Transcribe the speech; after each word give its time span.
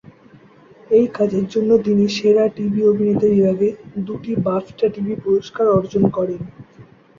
এই 0.89 1.05
কাজের 1.15 1.45
জন্য 1.47 1.69
তিনি 1.85 2.05
সেরা 2.17 2.45
টিভি 2.55 2.81
অভিনেতা 2.91 3.27
বিভাগে 3.29 3.69
দুটি 4.05 4.31
বাফটা 4.45 4.85
টিভি 4.93 5.13
পুরস্কার 5.23 5.65
অর্জন 5.77 6.03
করেন। 6.17 6.41